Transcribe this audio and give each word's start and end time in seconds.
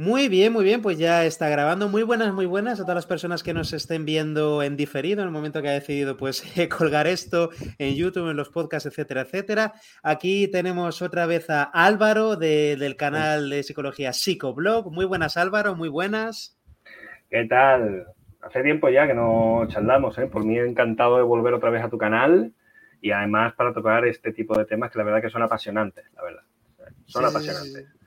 Muy 0.00 0.30
bien, 0.30 0.50
muy 0.54 0.64
bien, 0.64 0.80
pues 0.80 0.96
ya 0.96 1.26
está 1.26 1.50
grabando. 1.50 1.90
Muy 1.90 2.02
buenas, 2.02 2.32
muy 2.32 2.46
buenas 2.46 2.80
a 2.80 2.84
todas 2.84 2.94
las 2.94 3.06
personas 3.06 3.42
que 3.42 3.52
nos 3.52 3.74
estén 3.74 4.06
viendo 4.06 4.62
en 4.62 4.74
diferido 4.74 5.20
en 5.20 5.26
el 5.26 5.30
momento 5.30 5.60
que 5.60 5.68
ha 5.68 5.72
decidido 5.72 6.16
pues 6.16 6.42
colgar 6.78 7.06
esto 7.06 7.50
en 7.76 7.96
YouTube, 7.96 8.30
en 8.30 8.36
los 8.38 8.48
podcasts, 8.48 8.86
etcétera, 8.86 9.20
etcétera. 9.20 9.74
Aquí 10.02 10.48
tenemos 10.48 11.02
otra 11.02 11.26
vez 11.26 11.50
a 11.50 11.64
Álvaro 11.64 12.36
del 12.36 12.96
canal 12.96 13.50
de 13.50 13.62
psicología 13.62 14.14
Psicoblog. 14.14 14.90
Muy 14.90 15.04
buenas, 15.04 15.36
Álvaro, 15.36 15.74
muy 15.76 15.90
buenas. 15.90 16.58
¿Qué 17.28 17.44
tal? 17.44 18.06
Hace 18.40 18.62
tiempo 18.62 18.88
ya 18.88 19.06
que 19.06 19.12
no 19.12 19.66
charlamos, 19.68 20.16
¿eh? 20.16 20.28
Por 20.28 20.46
mí 20.46 20.58
encantado 20.58 21.18
de 21.18 21.24
volver 21.24 21.52
otra 21.52 21.68
vez 21.68 21.84
a 21.84 21.90
tu 21.90 21.98
canal 21.98 22.54
y 23.02 23.10
además 23.10 23.52
para 23.52 23.74
tocar 23.74 24.06
este 24.06 24.32
tipo 24.32 24.56
de 24.56 24.64
temas 24.64 24.90
que 24.90 24.96
la 24.96 25.04
verdad 25.04 25.20
que 25.20 25.28
son 25.28 25.42
apasionantes, 25.42 26.06
la 26.16 26.22
verdad. 26.22 26.42
Son 27.04 27.22
apasionantes. 27.22 27.86
Sí, 27.86 27.99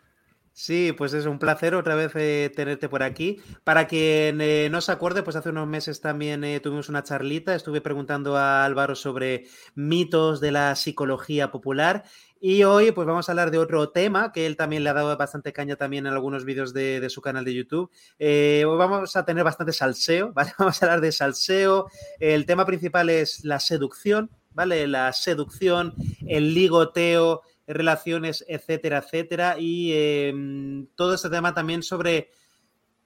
pues 0.97 1.13
es 1.13 1.25
un 1.25 1.39
placer 1.39 1.73
otra 1.73 1.95
vez 1.95 2.11
eh, 2.15 2.51
tenerte 2.55 2.87
por 2.87 3.03
aquí. 3.03 3.41
Para 3.63 3.87
quien 3.87 4.39
eh, 4.39 4.69
no 4.71 4.81
se 4.81 4.91
acuerde, 4.91 5.23
pues 5.23 5.35
hace 5.35 5.49
unos 5.49 5.67
meses 5.67 5.99
también 5.99 6.43
eh, 6.43 6.59
tuvimos 6.59 6.89
una 6.89 7.03
charlita, 7.03 7.55
estuve 7.55 7.81
preguntando 7.81 8.37
a 8.37 8.63
Álvaro 8.63 8.95
sobre 8.95 9.45
mitos 9.75 10.39
de 10.39 10.51
la 10.51 10.75
psicología 10.75 11.51
popular 11.51 12.03
y 12.39 12.63
hoy 12.63 12.91
pues 12.91 13.07
vamos 13.07 13.27
a 13.27 13.31
hablar 13.31 13.51
de 13.51 13.57
otro 13.57 13.89
tema 13.89 14.31
que 14.31 14.45
él 14.45 14.55
también 14.55 14.83
le 14.83 14.89
ha 14.91 14.93
dado 14.93 15.15
bastante 15.17 15.53
caña 15.53 15.75
también 15.75 16.05
en 16.05 16.13
algunos 16.13 16.45
vídeos 16.45 16.73
de, 16.73 17.09
su 17.09 17.21
canal 17.21 17.45
de 17.45 17.53
YouTube. 17.53 17.89
vamos 18.77 19.15
a 19.15 19.25
tener 19.25 19.43
bastante 19.43 19.73
salseo. 19.73 20.33
Vamos 20.57 20.81
a 20.81 20.85
hablar 20.85 21.01
de 21.01 21.11
salseo. 21.11 21.87
El 22.19 22.45
tema 22.45 22.65
principal 22.65 23.09
es 23.09 23.43
la 23.43 23.59
seducción, 23.59 24.29
¿vale? 24.51 24.87
La 24.87 25.13
seducción, 25.13 25.93
el 26.27 26.53
ligoteo 26.53 27.41
relaciones, 27.67 28.43
etcétera, 28.47 28.99
etcétera. 28.99 29.55
Y 29.59 29.91
em, 29.93 30.87
todo 30.95 31.13
este 31.13 31.29
tema 31.29 31.53
también 31.53 31.83
sobre 31.83 32.29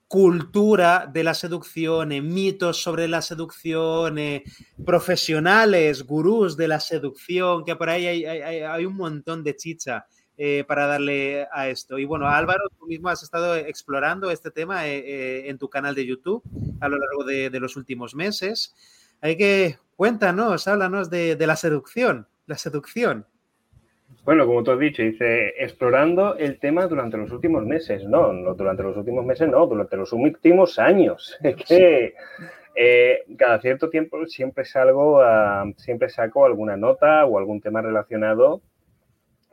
cultura 0.07 1.09
de 1.11 1.23
la 1.23 1.33
seducción, 1.33 2.11
eh, 2.11 2.21
mitos 2.21 2.81
sobre 2.81 3.07
la 3.07 3.21
seducción, 3.21 4.17
eh, 4.17 4.43
profesionales, 4.85 6.03
gurús 6.03 6.55
de 6.55 6.67
la 6.67 6.79
seducción, 6.79 7.65
que 7.65 7.75
por 7.75 7.89
ahí 7.89 8.25
hay, 8.25 8.85
un 8.85 8.95
montón 8.95 9.43
de 9.43 9.55
chicha 9.55 10.05
eh, 10.37 10.63
para 10.65 10.87
darle 10.87 11.45
a 11.51 11.67
esto. 11.67 11.99
Y 11.99 12.05
bueno, 12.05 12.27
Álvaro, 12.27 12.69
tú 12.79 12.87
mismo 12.87 13.09
has 13.09 13.21
estado 13.21 13.55
explorando 13.55 14.31
este 14.31 14.49
tema 14.51 14.87
en 14.87 15.57
tu 15.57 15.69
canal 15.69 15.93
de 15.93 16.05
YouTube 16.05 16.41
a 16.79 16.87
lo 16.87 16.97
largo 16.97 17.23
de, 17.25 17.59
los 17.59 17.75
últimos 17.75 18.15
meses. 18.15 18.73
Hay 19.19 19.35
que, 19.35 19.77
cuéntanos, 19.95 20.67
háblanos 20.67 21.09
de 21.09 21.35
la 21.45 21.55
seducción, 21.57 22.27
la 22.45 22.57
seducción. 22.57 23.25
Bueno, 24.27 24.45
como 24.45 24.61
tú 24.61 24.71
has 24.71 24.79
dicho, 24.79 25.01
dice, 25.03 25.53
explorando 25.57 26.35
el 26.35 26.59
tema 26.59 26.85
durante 26.87 27.15
los 27.15 27.31
últimos 27.31 27.65
meses. 27.65 28.03
No, 28.03 28.33
no 28.33 28.55
durante 28.55 28.83
los 28.83 28.97
últimos 28.97 29.23
meses, 29.23 29.47
no, 29.47 29.65
durante 29.65 29.95
los 29.95 30.11
últimos 30.11 30.79
años. 30.79 31.37
Es 31.43 31.55
que 31.55 32.13
eh, 32.75 33.23
cada 33.37 33.61
cierto 33.61 33.89
tiempo 33.89 34.25
siempre 34.25 34.65
salgo, 34.65 35.21
siempre 35.77 36.09
saco 36.09 36.43
alguna 36.43 36.75
nota 36.75 37.25
o 37.25 37.37
algún 37.37 37.61
tema 37.61 37.81
relacionado, 37.81 38.61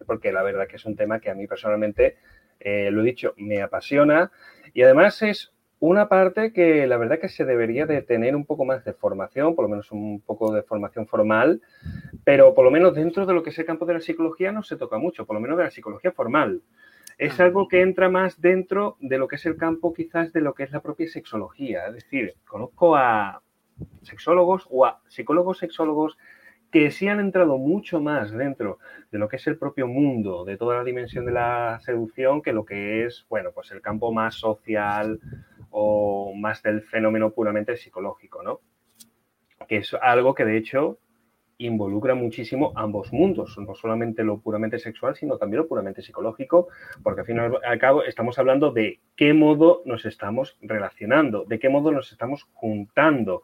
porque 0.09 0.33
la 0.33 0.43
verdad 0.43 0.67
que 0.67 0.75
es 0.75 0.85
un 0.85 0.97
tema 0.97 1.21
que 1.21 1.31
a 1.31 1.37
mí 1.37 1.47
personalmente, 1.47 2.17
eh, 2.59 2.91
lo 2.91 3.03
he 3.03 3.05
dicho, 3.05 3.33
me 3.37 3.63
apasiona 3.63 4.33
y 4.73 4.83
además 4.83 5.23
es 5.23 5.53
una 5.79 6.09
parte 6.09 6.53
que 6.53 6.87
la 6.87 6.97
verdad 6.97 7.21
que 7.21 7.29
se 7.29 7.45
debería 7.45 7.87
de 7.87 8.03
tener 8.03 8.35
un 8.35 8.45
poco 8.45 8.65
más 8.65 8.85
de 8.85 8.93
formación, 8.93 9.55
por 9.55 9.67
lo 9.67 9.69
menos 9.69 9.93
un 9.93 10.21
poco 10.21 10.53
de 10.53 10.63
formación 10.63 11.07
formal, 11.07 11.61
pero 12.25 12.55
por 12.55 12.65
lo 12.65 12.71
menos 12.71 12.95
dentro 12.95 13.27
de 13.27 13.35
lo 13.35 13.43
que 13.43 13.51
es 13.51 13.59
el 13.59 13.67
campo 13.67 13.87
de 13.87 13.95
la 13.95 14.01
psicología 14.01 14.53
no 14.53 14.63
se 14.63 14.77
toca 14.77 14.99
mucho, 14.99 15.27
por 15.27 15.35
lo 15.35 15.41
menos 15.41 15.59
de 15.59 15.65
la 15.65 15.71
psicología 15.71 16.13
formal. 16.13 16.63
Es 17.19 17.39
ah. 17.39 17.45
algo 17.45 17.69
que 17.69 17.83
entra 17.83 18.09
más 18.09 18.41
dentro 18.41 18.97
de 19.01 19.19
lo 19.19 19.29
que 19.29 19.37
es 19.37 19.47
el 19.47 19.57
campo 19.57 19.93
quizás 19.93 20.33
de 20.33 20.41
lo 20.41 20.55
que 20.55 20.65
es 20.65 20.73
la 20.73 20.81
propia 20.81 21.09
sexología. 21.09 21.87
Es 21.87 21.95
decir, 21.95 22.35
conozco 22.47 22.97
a 22.97 23.43
sexólogos 24.03 24.67
o 24.71 24.87
a 24.87 25.01
psicólogos 25.09 25.59
sexólogos 25.59 26.17
que 26.71 26.91
sí 26.91 27.07
han 27.07 27.21
entrado 27.21 27.57
mucho 27.57 28.01
más 28.01 28.33
dentro 28.33 28.79
de 29.13 29.19
lo 29.19 29.29
que 29.29 29.37
es 29.37 29.47
el 29.47 29.57
propio 29.57 29.87
mundo, 29.87 30.45
de 30.45 30.57
toda 30.57 30.77
la 30.79 30.83
dimensión 30.83 31.25
de 31.25 31.31
la 31.31 31.79
seducción, 31.81 32.43
que 32.43 32.53
lo 32.53 32.65
que 32.65 33.05
es, 33.05 33.27
bueno, 33.29 33.53
pues 33.55 33.71
el 33.71 33.81
campo 33.81 34.13
más 34.13 34.35
social, 34.35 35.21
o 35.77 36.33
más 36.37 36.63
del 36.63 36.83
fenómeno 36.83 37.31
puramente 37.31 37.77
psicológico, 37.77 38.45
¿no? 38.45 38.61
Que 39.67 39.79
es 39.79 39.93
algo 40.01 40.33
que 40.33 40.45
de 40.45 40.57
hecho 40.57 40.99
involucra 41.59 42.15
muchísimo 42.15 42.73
ambos 42.75 43.13
mundos, 43.13 43.57
no 43.59 43.75
solamente 43.75 44.25
lo 44.25 44.41
puramente 44.41 44.79
sexual, 44.79 45.17
sino 45.17 45.39
también 45.39 45.63
lo 45.63 45.69
puramente 45.69 46.03
psicológico, 46.03 46.69
porque 47.03 47.21
al 47.23 47.27
fin 47.27 47.37
y 47.37 47.67
al 47.67 47.79
cabo 47.79 48.05
estamos 48.05 48.39
hablando 48.39 48.73
de 48.73 49.01
qué 49.17 49.33
modo 49.33 49.83
nos 49.85 50.05
estamos 50.05 50.57
relacionando, 50.61 51.45
de 51.45 51.59
qué 51.59 51.69
modo 51.69 51.93
nos 51.93 52.13
estamos 52.13 52.49
juntando, 52.55 53.43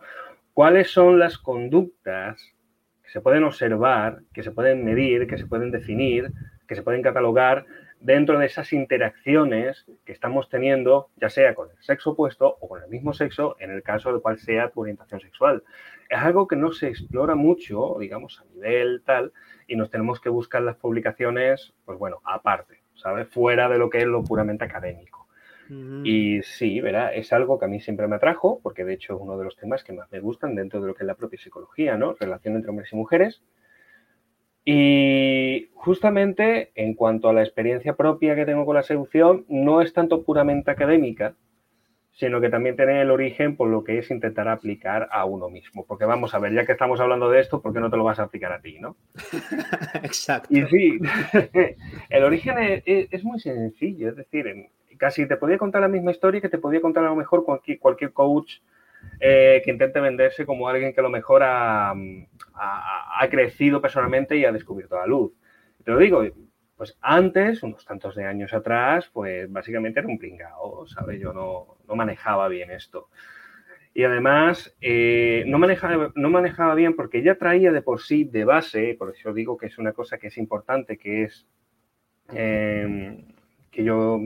cuáles 0.52 0.90
son 0.90 1.18
las 1.18 1.38
conductas 1.38 2.54
que 3.02 3.10
se 3.10 3.20
pueden 3.20 3.44
observar, 3.44 4.22
que 4.32 4.42
se 4.42 4.50
pueden 4.50 4.84
medir, 4.84 5.26
que 5.26 5.38
se 5.38 5.46
pueden 5.46 5.70
definir, 5.70 6.32
que 6.66 6.74
se 6.74 6.82
pueden 6.82 7.02
catalogar 7.02 7.66
dentro 8.00 8.38
de 8.38 8.46
esas 8.46 8.72
interacciones 8.72 9.84
que 10.04 10.12
estamos 10.12 10.48
teniendo, 10.48 11.10
ya 11.16 11.28
sea 11.28 11.54
con 11.54 11.68
el 11.70 11.82
sexo 11.82 12.10
opuesto 12.10 12.56
o 12.60 12.68
con 12.68 12.82
el 12.82 12.88
mismo 12.88 13.12
sexo, 13.12 13.56
en 13.60 13.70
el 13.70 13.82
caso 13.82 14.12
de 14.12 14.20
cual 14.20 14.38
sea 14.38 14.70
tu 14.70 14.80
orientación 14.80 15.20
sexual. 15.20 15.62
Es 16.10 16.18
algo 16.18 16.48
que 16.48 16.56
no 16.56 16.72
se 16.72 16.88
explora 16.88 17.36
mucho, 17.36 17.96
digamos, 18.00 18.40
a 18.40 18.44
nivel 18.52 19.02
tal, 19.06 19.32
y 19.68 19.76
nos 19.76 19.90
tenemos 19.90 20.20
que 20.20 20.28
buscar 20.28 20.60
las 20.60 20.76
publicaciones, 20.76 21.72
pues 21.84 21.98
bueno, 21.98 22.20
aparte, 22.24 22.82
¿sabes? 22.94 23.28
Fuera 23.28 23.68
de 23.68 23.78
lo 23.78 23.88
que 23.88 23.98
es 23.98 24.06
lo 24.06 24.22
puramente 24.24 24.64
académico. 24.64 25.28
Y 26.02 26.42
sí, 26.42 26.80
verá, 26.80 27.14
es 27.14 27.32
algo 27.32 27.60
que 27.60 27.66
a 27.66 27.68
mí 27.68 27.80
siempre 27.80 28.08
me 28.08 28.16
atrajo, 28.16 28.58
porque 28.60 28.84
de 28.84 28.94
hecho 28.94 29.14
es 29.14 29.20
uno 29.22 29.38
de 29.38 29.44
los 29.44 29.56
temas 29.56 29.84
que 29.84 29.92
más 29.92 30.10
me 30.10 30.18
gustan 30.18 30.56
dentro 30.56 30.80
de 30.80 30.88
lo 30.88 30.94
que 30.94 31.04
es 31.04 31.06
la 31.06 31.14
propia 31.14 31.38
psicología, 31.38 31.96
¿no? 31.96 32.16
Relación 32.18 32.56
entre 32.56 32.70
hombres 32.70 32.92
y 32.92 32.96
mujeres. 32.96 33.40
Y 34.64 35.70
justamente 35.74 36.72
en 36.74 36.94
cuanto 36.94 37.28
a 37.28 37.32
la 37.32 37.42
experiencia 37.42 37.94
propia 37.94 38.34
que 38.34 38.46
tengo 38.46 38.66
con 38.66 38.74
la 38.74 38.82
seducción, 38.82 39.46
no 39.48 39.80
es 39.80 39.92
tanto 39.92 40.24
puramente 40.24 40.72
académica, 40.72 41.36
sino 42.20 42.38
que 42.38 42.50
también 42.50 42.76
tiene 42.76 43.00
el 43.00 43.10
origen 43.10 43.56
por 43.56 43.70
lo 43.70 43.82
que 43.82 43.98
es 43.98 44.10
intentar 44.10 44.46
aplicar 44.46 45.08
a 45.10 45.24
uno 45.24 45.48
mismo. 45.48 45.86
Porque 45.86 46.04
vamos 46.04 46.34
a 46.34 46.38
ver, 46.38 46.52
ya 46.52 46.66
que 46.66 46.72
estamos 46.72 47.00
hablando 47.00 47.30
de 47.30 47.40
esto, 47.40 47.62
¿por 47.62 47.72
qué 47.72 47.80
no 47.80 47.90
te 47.90 47.96
lo 47.96 48.04
vas 48.04 48.18
a 48.18 48.24
aplicar 48.24 48.52
a 48.52 48.60
ti, 48.60 48.78
no? 48.78 48.96
Exacto. 50.02 50.48
Y 50.50 50.62
sí, 50.66 50.98
el 52.10 52.24
origen 52.24 52.82
es, 52.84 53.24
muy 53.24 53.40
sencillo, 53.40 54.10
es 54.10 54.16
decir, 54.16 54.68
casi 54.98 55.26
te 55.26 55.38
podía 55.38 55.56
contar 55.56 55.80
la 55.80 55.88
misma 55.88 56.10
historia 56.10 56.42
que 56.42 56.50
te 56.50 56.58
podía 56.58 56.82
contar 56.82 57.04
a 57.04 57.08
lo 57.08 57.16
mejor 57.16 57.42
cualquier, 57.42 57.78
cualquier 57.78 58.12
coach 58.12 58.56
eh, 59.18 59.62
que 59.64 59.70
intente 59.70 59.98
venderse 59.98 60.44
como 60.44 60.68
alguien 60.68 60.92
que 60.92 61.00
a 61.00 61.02
lo 61.02 61.08
mejor 61.08 61.42
ha, 61.42 61.94
crecido 63.30 63.80
personalmente 63.80 64.36
y 64.36 64.44
ha 64.44 64.52
descubierto 64.52 64.96
la 64.96 65.06
luz. 65.06 65.32
Te 65.82 65.90
lo 65.90 65.98
digo, 65.98 66.22
pues 66.80 66.96
antes, 67.02 67.62
unos 67.62 67.84
tantos 67.84 68.14
de 68.14 68.24
años 68.24 68.54
atrás, 68.54 69.10
pues 69.12 69.52
básicamente 69.52 70.00
era 70.00 70.08
un 70.08 70.16
pringao, 70.16 70.86
¿sabes? 70.86 71.20
Yo 71.20 71.34
no, 71.34 71.94
manejaba 71.94 72.48
bien 72.48 72.70
esto. 72.70 73.10
Y 73.92 74.02
además, 74.04 74.74
eh, 74.80 75.44
no, 75.46 75.58
manejaba, 75.58 76.10
no 76.14 76.30
manejaba 76.30 76.74
bien 76.74 76.96
porque 76.96 77.22
ya 77.22 77.34
traía 77.34 77.70
de 77.70 77.82
por 77.82 78.00
sí, 78.00 78.24
de 78.24 78.46
base, 78.46 78.96
por 78.98 79.14
eso 79.14 79.34
digo 79.34 79.58
que 79.58 79.66
es 79.66 79.76
una 79.76 79.92
cosa 79.92 80.16
que 80.16 80.28
es 80.28 80.38
importante, 80.38 80.96
que 80.96 81.24
es 81.24 81.46
em, 82.32 83.26
que 83.70 83.84
yo 83.84 84.18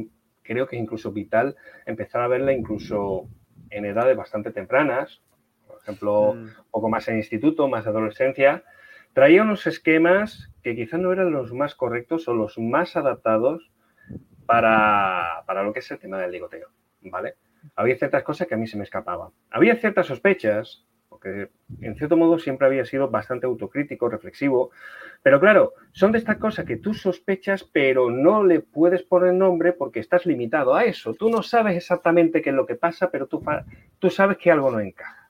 creo 0.45 0.69
que 0.69 0.77
es 0.77 0.83
incluso 0.83 1.11
vital 1.11 1.57
empezar 1.87 2.21
a 2.23 2.29
verla 2.29 2.53
incluso 2.53 3.29
en 3.69 3.85
edades 3.85 4.17
bastante 4.17 4.53
tempranas, 4.53 5.21
por 5.67 5.79
ejemplo, 5.83 6.35
mm. 6.35 6.39
un 6.39 6.71
poco 6.71 6.89
más 6.89 7.09
en 7.09 7.17
instituto, 7.17 7.67
más 7.67 7.85
adolescencia, 7.85 8.63
traía 9.15 9.43
unos 9.43 9.67
esquemas 9.67 10.51
que 10.63 10.77
quizás 10.77 11.01
no 11.01 11.13
eran 11.13 11.33
los 11.33 11.53
más 11.53 11.75
correctos 11.75 12.29
o 12.29 12.35
los 12.35 12.59
más 12.59 12.97
adaptados 12.97 13.73
para, 14.45 15.45
para 15.47 15.63
lo 15.63 15.73
que 15.73 15.79
es 15.79 15.91
el 15.91 15.99
tema 15.99 16.19
del 16.19 16.33
ligoteo, 16.33 16.69
¿vale? 17.01 17.37
Había 17.77 17.97
ciertas 17.97 18.23
cosas 18.23 18.47
que 18.47 18.55
a 18.55 18.59
mí 18.59 18.67
se 18.67 18.77
me 18.77 18.85
escapaban. 18.85 19.31
Había 19.51 19.77
ciertas 19.77 20.07
sospechas 20.07 20.85
porque 21.09 21.49
en 21.81 21.95
cierto 21.95 22.17
modo 22.17 22.39
siempre 22.41 22.67
había 22.67 22.85
sido 22.85 23.09
bastante 23.09 23.47
autocrítico, 23.47 24.09
reflexivo, 24.09 24.73
pero 25.23 25.39
claro, 25.39 25.73
son 25.93 26.11
de 26.11 26.19
estas 26.19 26.39
cosas 26.39 26.67
que 26.67 26.77
tú 26.77 26.93
sospechas, 26.93 27.63
pero 27.63 28.11
no 28.11 28.43
le 28.43 28.61
puedes 28.61 29.05
poner 29.05 29.33
nombre 29.33 29.73
porque 29.73 30.01
estás 30.01 30.27
limitado 30.27 30.75
a 30.75 30.85
eso. 30.85 31.15
Tú 31.15 31.31
no 31.31 31.43
sabes 31.43 31.77
exactamente 31.77 32.43
qué 32.43 32.51
es 32.51 32.57
lo 32.57 32.67
que 32.67 32.75
pasa, 32.75 33.11
pero 33.11 33.27
tú, 33.27 33.43
tú 34.01 34.11
sabes 34.11 34.39
que 34.39 34.51
algo 34.51 34.71
no 34.71 34.81
encaja. 34.81 35.24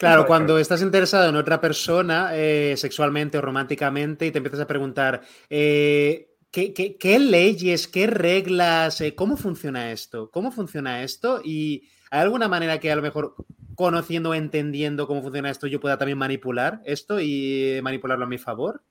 Claro, 0.00 0.24
cuando 0.24 0.58
estás 0.58 0.80
interesado 0.80 1.28
en 1.28 1.36
otra 1.36 1.60
persona 1.60 2.30
eh, 2.32 2.74
sexualmente 2.78 3.36
o 3.36 3.42
románticamente 3.42 4.26
y 4.26 4.30
te 4.30 4.38
empiezas 4.38 4.60
a 4.60 4.66
preguntar, 4.66 5.20
eh, 5.50 6.36
¿qué, 6.50 7.18
leyes, 7.18 7.86
qué 7.86 8.06
reglas, 8.06 9.02
eh, 9.02 9.14
cómo 9.14 9.36
funciona 9.36 9.92
esto? 9.92 10.30
¿Cómo 10.30 10.52
funciona 10.52 11.02
esto? 11.02 11.42
Y 11.44 11.90
hay 12.10 12.22
alguna 12.22 12.48
manera 12.48 12.78
que 12.78 12.90
a 12.90 12.96
lo 12.96 13.02
mejor 13.02 13.34
conociendo, 13.74 14.32
entendiendo 14.32 15.06
cómo 15.06 15.20
funciona 15.20 15.50
esto, 15.50 15.66
yo 15.66 15.80
pueda 15.80 15.98
también 15.98 16.16
manipular 16.16 16.80
esto 16.86 17.20
y 17.20 17.78
manipularlo 17.82 18.24
a 18.24 18.28
mi 18.28 18.38
favor? 18.38 18.82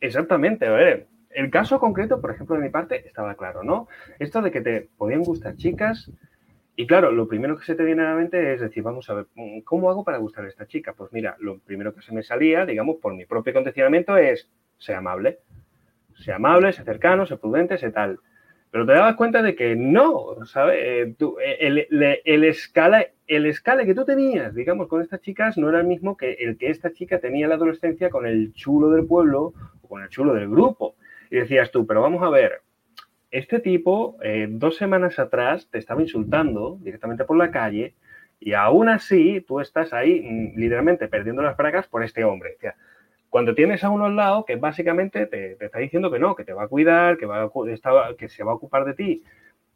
Exactamente, 0.00 0.68
a 0.68 0.70
ver. 0.70 1.08
el 1.30 1.50
caso 1.50 1.80
concreto, 1.80 2.20
por 2.20 2.30
ejemplo, 2.30 2.54
de 2.54 2.62
mi 2.62 2.70
parte, 2.70 3.08
estaba 3.08 3.34
claro, 3.34 3.64
¿no? 3.64 3.88
Esto 4.20 4.40
de 4.40 4.52
que 4.52 4.60
te 4.60 4.88
podían 4.96 5.24
gustar 5.24 5.56
chicas. 5.56 6.12
Y 6.76 6.86
claro, 6.86 7.12
lo 7.12 7.28
primero 7.28 7.56
que 7.56 7.64
se 7.64 7.76
te 7.76 7.84
viene 7.84 8.02
a 8.02 8.10
la 8.10 8.16
mente 8.16 8.52
es 8.52 8.60
decir, 8.60 8.82
vamos 8.82 9.08
a 9.08 9.14
ver, 9.14 9.26
¿cómo 9.64 9.90
hago 9.90 10.02
para 10.02 10.18
gustar 10.18 10.44
a 10.44 10.48
esta 10.48 10.66
chica? 10.66 10.92
Pues 10.92 11.12
mira, 11.12 11.36
lo 11.38 11.60
primero 11.60 11.94
que 11.94 12.02
se 12.02 12.12
me 12.12 12.24
salía, 12.24 12.66
digamos, 12.66 12.96
por 12.96 13.14
mi 13.14 13.26
propio 13.26 13.52
condicionamiento 13.52 14.16
es, 14.16 14.50
sea 14.78 14.98
amable. 14.98 15.38
Sea 16.16 16.36
amable, 16.36 16.72
sea 16.72 16.84
cercano, 16.84 17.26
sea 17.26 17.36
prudente, 17.36 17.78
sea 17.78 17.92
tal. 17.92 18.18
Pero 18.72 18.86
te 18.86 18.92
dabas 18.92 19.14
cuenta 19.14 19.40
de 19.40 19.54
que 19.54 19.76
no, 19.76 20.44
¿sabes? 20.46 20.80
Eh, 20.80 21.16
eh, 21.20 21.56
el, 21.60 22.20
el, 22.24 22.44
escala, 22.44 23.06
el 23.28 23.46
escala 23.46 23.84
que 23.84 23.94
tú 23.94 24.04
tenías, 24.04 24.52
digamos, 24.52 24.88
con 24.88 25.00
estas 25.00 25.20
chicas 25.20 25.56
no 25.56 25.68
era 25.68 25.78
el 25.78 25.86
mismo 25.86 26.16
que 26.16 26.32
el 26.32 26.58
que 26.58 26.70
esta 26.70 26.92
chica 26.92 27.20
tenía 27.20 27.44
en 27.44 27.50
la 27.50 27.54
adolescencia 27.54 28.10
con 28.10 28.26
el 28.26 28.52
chulo 28.52 28.90
del 28.90 29.06
pueblo 29.06 29.52
o 29.80 29.88
con 29.88 30.02
el 30.02 30.08
chulo 30.08 30.34
del 30.34 30.50
grupo. 30.50 30.96
Y 31.30 31.36
decías 31.36 31.70
tú, 31.70 31.86
pero 31.86 32.02
vamos 32.02 32.20
a 32.24 32.30
ver, 32.30 32.62
este 33.34 33.58
tipo 33.58 34.16
eh, 34.22 34.46
dos 34.48 34.76
semanas 34.76 35.18
atrás 35.18 35.68
te 35.68 35.78
estaba 35.78 36.00
insultando 36.00 36.78
directamente 36.80 37.24
por 37.24 37.36
la 37.36 37.50
calle 37.50 37.94
y 38.38 38.52
aún 38.52 38.88
así 38.88 39.40
tú 39.40 39.58
estás 39.58 39.92
ahí 39.92 40.20
mm, 40.22 40.58
literalmente 40.58 41.08
perdiendo 41.08 41.42
las 41.42 41.56
bragas 41.56 41.88
por 41.88 42.04
este 42.04 42.22
hombre. 42.22 42.56
Cuando 43.28 43.56
tienes 43.56 43.82
a 43.82 43.90
uno 43.90 44.04
al 44.04 44.14
lado 44.14 44.44
que 44.44 44.54
básicamente 44.54 45.26
te, 45.26 45.56
está 45.58 45.80
diciendo 45.80 46.12
que 46.12 46.20
no, 46.20 46.36
que 46.36 46.44
te 46.44 46.52
va 46.52 46.64
a 46.64 46.68
cuidar, 46.68 47.18
que 47.18 47.26
se 48.28 48.44
va 48.44 48.52
a 48.52 48.54
ocupar 48.54 48.84
de 48.84 48.94
ti 48.94 49.24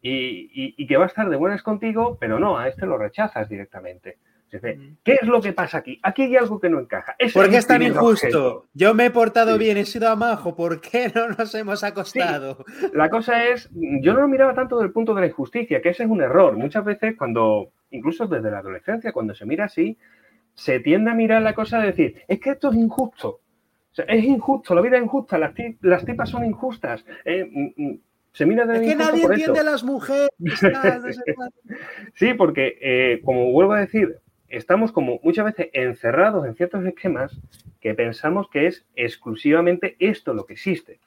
y, 0.01 0.87
que 0.87 0.95
va 0.95 1.03
a 1.03 1.07
estar 1.07 1.29
de 1.29 1.35
buenas 1.35 1.61
contigo, 1.61 2.17
pero 2.17 2.39
no, 2.39 2.57
a 2.57 2.69
este 2.69 2.85
lo 2.85 2.97
rechazas 2.97 3.49
directamente. 3.49 4.17
¿Qué 4.49 5.13
es 5.21 5.27
lo 5.27 5.41
que 5.41 5.53
pasa 5.53 5.79
aquí? 5.79 5.99
Aquí 6.03 6.23
hay 6.23 6.35
algo 6.37 6.59
que 6.59 6.69
no 6.69 6.79
encaja. 6.79 7.15
¿Por 7.33 7.49
qué 7.49 7.57
es 7.57 7.67
tan 7.67 7.81
injusto? 7.81 8.65
Yo 8.73 8.93
me 8.93 9.05
he 9.05 9.11
portado 9.11 9.57
bien, 9.57 9.77
he 9.77 9.85
sido 9.85 10.09
amajo, 10.09 10.55
¿por 10.55 10.81
qué 10.81 11.11
no 11.13 11.29
nos 11.29 11.53
hemos 11.55 11.83
acostado? 11.83 12.65
La 12.93 13.09
cosa 13.09 13.45
es, 13.45 13.69
yo 13.73 14.13
no 14.13 14.21
lo 14.21 14.27
miraba 14.27 14.53
tanto 14.53 14.77
desde 14.77 14.87
el 14.87 14.93
punto 14.93 15.13
de 15.13 15.21
la 15.21 15.27
injusticia, 15.27 15.81
que 15.81 15.89
ese 15.89 16.03
es 16.03 16.09
un 16.09 16.21
error. 16.21 16.57
Muchas 16.57 16.83
veces 16.83 17.15
cuando, 17.17 17.71
incluso 17.91 18.27
desde 18.27 18.51
la 18.51 18.59
adolescencia, 18.59 19.11
cuando 19.11 19.35
se 19.35 19.45
mira 19.45 19.65
así, 19.65 19.97
se 20.55 20.79
tiende 20.79 21.11
a 21.11 21.13
mirar 21.13 21.41
la 21.41 21.53
cosa 21.53 21.79
de 21.79 21.87
decir, 21.87 22.23
es 22.27 22.39
que 22.39 22.51
esto 22.51 22.69
es 22.69 22.75
injusto 22.75 23.41
es 24.07 24.23
injusto, 24.23 24.75
la 24.75 24.81
vida 24.81 24.97
es 24.97 25.03
injusta, 25.03 25.37
las, 25.37 25.53
las 25.81 26.05
tipas 26.05 26.29
son 26.29 26.45
injustas. 26.45 27.05
Eh, 27.25 27.49
mm, 27.51 27.83
mm, 27.83 27.99
se 28.31 28.45
mira 28.45 28.65
de 28.65 28.75
es 28.75 28.81
que 28.81 28.95
nadie 28.95 29.25
entiende 29.25 29.59
a 29.59 29.63
las 29.63 29.83
mujeres. 29.83 30.29
sí, 32.13 32.33
porque, 32.35 32.77
eh, 32.81 33.21
como 33.23 33.51
vuelvo 33.51 33.73
a 33.73 33.79
decir, 33.79 34.19
estamos 34.49 34.91
como 34.91 35.19
muchas 35.23 35.45
veces 35.45 35.69
encerrados 35.73 36.45
en 36.45 36.55
ciertos 36.55 36.85
esquemas 36.85 37.39
que 37.79 37.93
pensamos 37.93 38.49
que 38.49 38.67
es 38.67 38.85
exclusivamente 38.95 39.95
esto 39.99 40.33
lo 40.33 40.45
que 40.45 40.53
existe. 40.53 40.99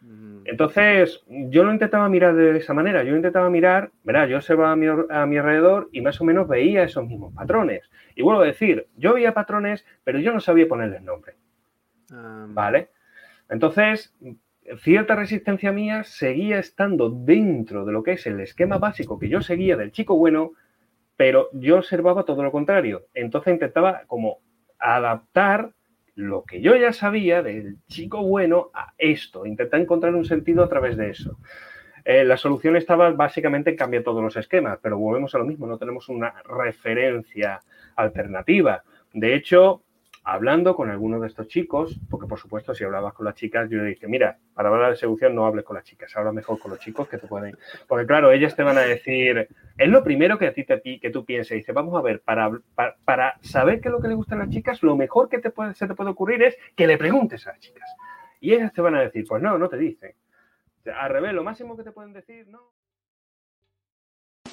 Mm. 0.00 0.42
Entonces, 0.44 1.24
yo 1.28 1.64
lo 1.64 1.72
intentaba 1.72 2.08
mirar 2.08 2.34
de 2.34 2.56
esa 2.56 2.74
manera. 2.74 3.02
Yo 3.04 3.16
intentaba 3.16 3.48
mirar, 3.50 3.90
verá, 4.04 4.26
yo 4.26 4.36
observaba 4.36 4.72
a 4.72 4.76
mi, 4.76 4.86
a 4.86 5.26
mi, 5.26 5.38
alrededor 5.38 5.88
y 5.92 6.00
más 6.00 6.20
o 6.20 6.24
menos 6.24 6.48
veía 6.48 6.82
esos 6.82 7.06
mismos 7.06 7.32
patrones. 7.34 7.88
Y 8.14 8.22
vuelvo 8.22 8.42
a 8.42 8.46
decir, 8.46 8.86
yo 8.96 9.14
veía 9.14 9.34
patrones, 9.34 9.84
pero 10.04 10.18
yo 10.18 10.32
no 10.32 10.40
sabía 10.40 10.68
ponerles 10.68 11.02
nombre. 11.02 11.34
¿Vale? 12.48 12.90
Entonces, 13.48 14.14
cierta 14.78 15.14
resistencia 15.14 15.72
mía 15.72 16.04
seguía 16.04 16.58
estando 16.58 17.10
dentro 17.10 17.84
de 17.84 17.92
lo 17.92 18.02
que 18.02 18.12
es 18.12 18.26
el 18.26 18.40
esquema 18.40 18.78
básico 18.78 19.18
que 19.18 19.28
yo 19.28 19.40
seguía 19.40 19.76
del 19.76 19.92
chico 19.92 20.16
bueno, 20.16 20.52
pero 21.16 21.48
yo 21.52 21.76
observaba 21.76 22.24
todo 22.24 22.42
lo 22.42 22.52
contrario. 22.52 23.06
Entonces 23.14 23.52
intentaba 23.52 24.02
como 24.06 24.40
adaptar 24.78 25.72
lo 26.14 26.44
que 26.44 26.60
yo 26.60 26.76
ya 26.76 26.92
sabía 26.92 27.42
del 27.42 27.78
chico 27.86 28.22
bueno 28.22 28.70
a 28.74 28.92
esto, 28.98 29.46
intentar 29.46 29.80
encontrar 29.80 30.14
un 30.14 30.24
sentido 30.24 30.62
a 30.62 30.68
través 30.68 30.96
de 30.96 31.10
eso. 31.10 31.38
Eh, 32.04 32.24
la 32.24 32.36
solución 32.36 32.76
estaba 32.76 33.10
básicamente 33.12 33.70
en 33.70 33.76
cambiar 33.76 34.02
todos 34.02 34.22
los 34.22 34.36
esquemas, 34.36 34.78
pero 34.82 34.98
volvemos 34.98 35.34
a 35.34 35.38
lo 35.38 35.44
mismo, 35.44 35.66
no 35.66 35.78
tenemos 35.78 36.08
una 36.08 36.34
referencia 36.44 37.60
alternativa. 37.96 38.82
De 39.12 39.34
hecho, 39.34 39.82
hablando 40.24 40.76
con 40.76 40.90
algunos 40.90 41.20
de 41.20 41.26
estos 41.26 41.48
chicos, 41.48 41.98
porque 42.08 42.26
por 42.26 42.38
supuesto 42.38 42.74
si 42.74 42.84
hablabas 42.84 43.12
con 43.14 43.26
las 43.26 43.34
chicas, 43.34 43.68
yo 43.68 43.78
le 43.78 43.90
dije, 43.90 44.06
mira, 44.06 44.38
para 44.54 44.68
hablar 44.68 44.90
de 44.90 44.96
seducción 44.96 45.34
no 45.34 45.46
hables 45.46 45.64
con 45.64 45.76
las 45.76 45.84
chicas, 45.84 46.14
habla 46.16 46.32
mejor 46.32 46.58
con 46.58 46.70
los 46.70 46.80
chicos 46.80 47.08
que 47.08 47.18
te 47.18 47.26
pueden... 47.26 47.56
Porque 47.88 48.06
claro, 48.06 48.30
ellas 48.30 48.54
te 48.54 48.62
van 48.62 48.78
a 48.78 48.82
decir, 48.82 49.48
es 49.76 49.88
lo 49.88 50.04
primero 50.04 50.38
que 50.38 50.46
a 50.46 50.52
ti, 50.52 50.64
te, 50.64 50.80
que 50.80 51.10
tú 51.10 51.24
pienses, 51.24 51.56
dice, 51.56 51.72
vamos 51.72 51.96
a 51.96 52.02
ver, 52.02 52.20
para, 52.20 52.50
para, 53.04 53.34
saber 53.40 53.80
qué 53.80 53.88
es 53.88 53.92
lo 53.92 54.00
que 54.00 54.08
le 54.08 54.14
gustan 54.14 54.38
las 54.38 54.50
chicas, 54.50 54.82
lo 54.82 54.96
mejor 54.96 55.28
que 55.28 55.38
te 55.38 55.50
puede, 55.50 55.74
se 55.74 55.86
te 55.86 55.94
puede 55.94 56.10
ocurrir 56.10 56.42
es 56.42 56.56
que 56.76 56.86
le 56.86 56.98
preguntes 56.98 57.46
a 57.46 57.50
las 57.50 57.60
chicas. 57.60 57.90
Y 58.40 58.52
ellas 58.52 58.72
te 58.72 58.80
van 58.80 58.94
a 58.94 59.00
decir, 59.00 59.24
pues 59.28 59.42
no, 59.42 59.58
no 59.58 59.68
te 59.68 59.76
dicen. 59.76 60.14
al 60.96 61.10
revés, 61.10 61.32
lo 61.32 61.42
máximo 61.42 61.76
que 61.76 61.82
te 61.82 61.92
pueden 61.92 62.12
decir, 62.12 62.46
no. 62.48 62.72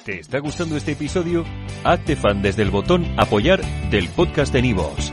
¿Te 0.04 0.18
está 0.18 0.38
gustando 0.38 0.76
este 0.76 0.92
episodio? 0.92 1.44
Hazte 1.84 2.16
fan 2.16 2.40
desde 2.40 2.62
el 2.62 2.70
botón 2.70 3.04
apoyar 3.18 3.60
del 3.90 4.08
podcast 4.08 4.52
de 4.52 4.62
Nivos. 4.62 5.12